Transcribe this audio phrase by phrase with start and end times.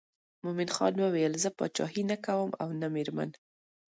[0.43, 3.29] مومن خان ویل زه پاچهي نه کوم او نه مېرمن.